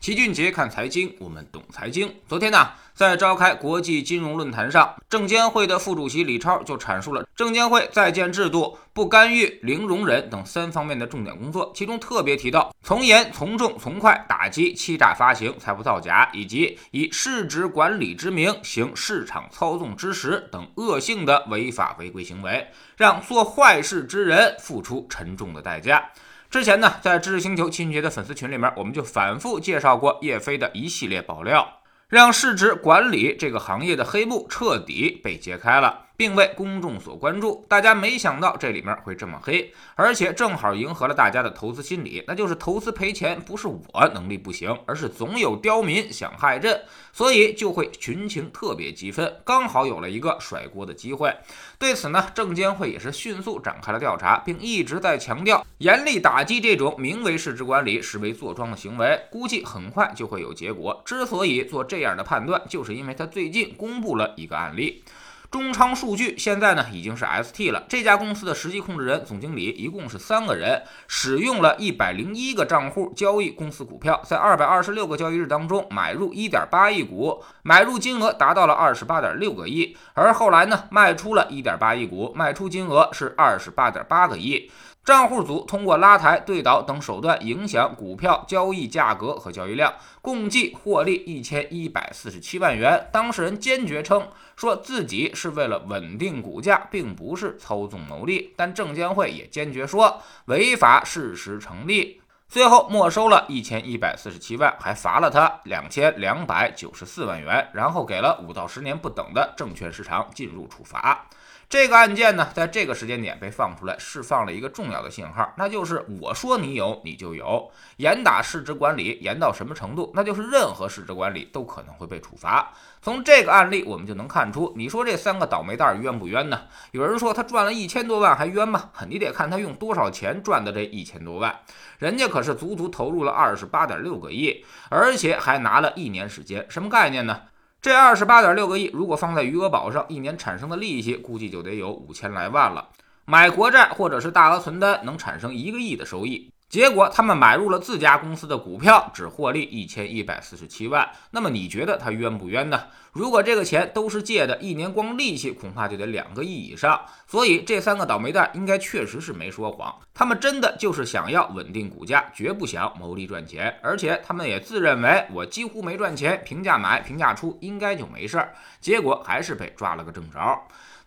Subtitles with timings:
[0.00, 2.14] 齐俊杰看财经，我们懂财经。
[2.28, 26.08] 昨天呢，在召开国际金融论坛上，证监会的副主席李超就阐述了证监会在建制度、不干预、零容忍等三方面的重点工作，其中特别提到从严、从重、从快打击欺诈发行、财务造假，以及以市值管理之名行市场操纵之实等恶性的违法违规行为，让做坏事之人付出沉重的代价。
[26.50, 36.06] 之前呢，在知识星球清洁的粉丝群里面，我们就反复介绍过叶飞的一系列爆料，让市值管理这个行业的黑幕彻底被揭开了。
[36.18, 46.82] 并为公众所关注，大家没想到这里面会这么黑，而且正好迎合了大家的投资心理，那就是投资赔钱不是我能力不行，而是总有刁民想害朕，
[47.12, 51.32] 所以就会群情特别激愤，刚好有了一个甩锅的机会。
[51.78, 61.00] 对此呢，证监会也是迅速展开了调查，并一直在强调严厉打击这种名为市值管理实为坐庄的行为，估计很快就会有结果。
[61.04, 65.04] 之所以做这样的判断，就是因为他最近公布了一个案例。
[65.50, 67.82] 中昌数据现在呢已经是 ST 了。
[67.88, 84.70] 这家公司的实际控制人、总经理一共是三个人，使用了一百零一个账户交易公司股票，在二百二十六个交易日当中买入一点八亿股，买入金额达到了二十八点六个亿，而后来呢卖出了一点八亿股，卖出金额是二十八点八个亿。
[85.08, 93.08] 账户组通过拉抬、对倒等手段影响股票交易价格和交易量，共计获利一千一百四十七万元。
[93.10, 98.52] 当事人坚决称，说自己是为了稳定股价，并不是操纵牟利。
[98.54, 111.26] 但证监会也坚决说违法事实成立，最后没收了一千一百四十七万，还罚了他两千两百九十四万元，然后给了五到十年不等的证券市场进入处罚。
[111.68, 117.70] 这个案件呢，在这个时间点被放出来，释放了一个重要的信号，那就是我说你有，你就有。
[117.98, 120.10] 严打市值管理，严到什么程度？
[120.14, 122.72] 那就是任何市值管理都可能会被处罚。
[123.02, 126.62] 从这个案例，我们就能看出，你说这三个倒霉蛋冤不冤呢？
[126.92, 128.88] 有人说他赚了一千多万还冤吗？
[129.06, 131.54] 你得看他用多少钱赚的这一千多万，
[131.98, 137.40] 人家可可是足足投入了二十八点六个亿，而且还拿了一年时间，什么概念呢？
[137.82, 142.90] 这二十八点六个亿，如果放在余额宝上，一年产生的利息估计就得有五千来万了。
[143.24, 146.52] 买国债或者是大额存单，能产生一个亿的收益。
[146.68, 151.08] 结果他们买入了自家公司的股票，只获利一千一百四十七万。
[151.30, 152.82] 那么你觉得他冤不冤呢？
[153.12, 157.00] 如果这个钱都是借的，一年光利息恐怕就得两个亿以上。
[157.26, 163.74] 所以这三个倒霉蛋应该确实是没说谎，他们真的就是想要稳定股价，绝不想牟利赚钱。
[163.82, 168.52] 而且他们也自认为我几乎没赚钱，平价买平价出应该就没事儿。
[168.78, 170.38] 结果还是被抓了个正着。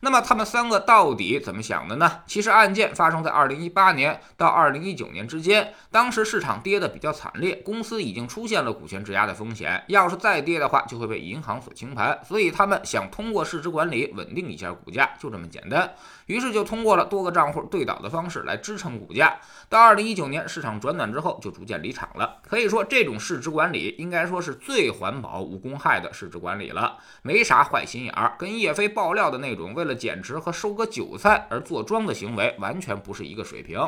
[0.02, 2.22] 那么他们三个到底怎么想的呢？
[2.26, 12.20] 其实案件发生在二零一八年到二零一九年之间，当时市场跌得比较惨烈，公司已经出现了股权质押的风险，要是再跌的话，就会被银行所清盘。
[12.24, 15.94] 所以他们想通过市值管理稳定一下股价，就这么简单。
[16.26, 19.38] 于是就通过了多个账户对倒的方式来支撑股价。
[19.70, 22.38] 到二零一九年市场转暖之后，就逐渐离场了。
[22.42, 33.80] 可以说，这种市值管理应该说是最环保、无公害的市值管理了，没啥坏心眼儿，跟叶飞爆料的那种为了减持和收割韭菜而做庄的行为完全不是一个水平。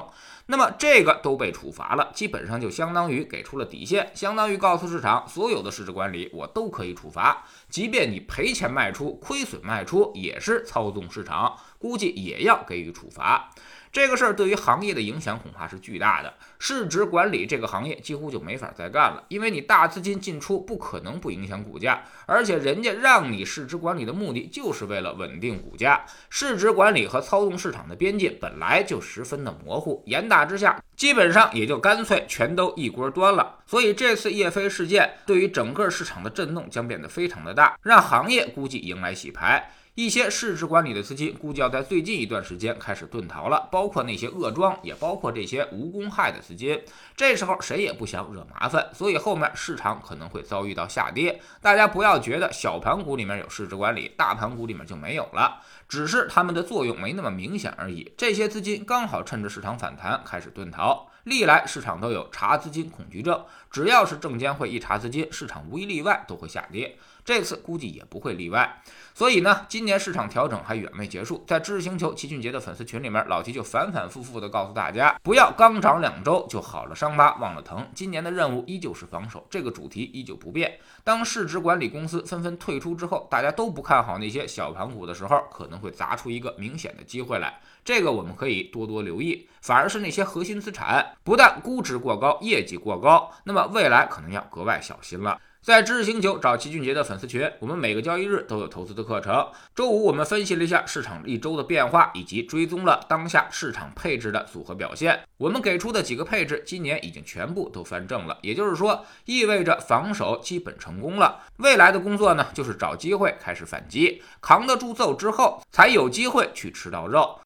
[0.45, 13.49] 那么这个都被处罚了，基本上就相当于给出了底线，相当于告诉市场，所有的市值管理我都可以处罚，即便你赔钱卖出、亏损卖出，也是操纵市场，估计也要给予处罚。
[13.93, 33.59] 这个事儿对于行业的影响恐怕是巨大的，市值管理这个行业几乎就没法再干了，因为你大资金进出不可能不影响股价，而且人家让你市值管理的目的就是为了稳定股价，市值管理和操纵市场的边界本来就十分的模糊，严打之下，基本上也就干脆全都一锅端了。
[33.67, 39.71] 所以这次叶飞事件对于整个市场的震动将变得非常的大，让行业估计迎来洗牌。
[39.95, 46.81] 一些市值管理的资金估计要在最近一段时间开始遁逃了，包括那些恶庄，也包括这些无公害的资金。
[47.15, 51.39] 这时候谁也不想惹麻烦，所以后面市场可能会遭遇到下跌。
[51.61, 58.11] 大家不要觉得小盘股里面有市值管理，大盘股里面就没有了，只是它们的作用没那么明显而已。
[58.17, 61.07] 这些资金刚好趁着市场反弹开始遁逃。
[61.25, 66.97] 历来市场都有查资金恐惧症，只要是证监会一查资金，市场无一例外都会下跌。
[67.23, 68.81] 这次估计也不会例外。
[69.13, 71.43] 所以呢，今年市场调整还远未结束。
[71.47, 77.87] 在知识星球齐俊杰的粉丝群里面，老齐就反反复复的告诉大家，不要刚涨两周就好了伤疤忘了疼。
[77.93, 80.79] 今年的任务依旧是防守，这个主题依旧不变。
[81.03, 87.59] 当市值管理公司纷纷退出之后，大家都不看好那些小盘股的时候，可能会砸出一个明显的机会来。
[87.85, 95.39] 这个我们可以多多留意，反而是那些核心资产，不但估值过高，业绩过高，那么么未来可能要格外小心了。
[95.63, 99.47] 在知识星球找齐俊杰的粉丝群，我们每个交易日都有投资的课程。
[99.73, 105.21] 周五我们分析了一下市场一周的变化，以及追踪了当下市场配置的组合表现。
[105.37, 111.43] 我们给出的几个配置，今年已经全部都翻正了，也就是说，意味着防守基本成功了。
[111.55, 117.39] 未来的工作呢，就是找机会开始反击，扛得住揍之后，才有机会去吃到肉。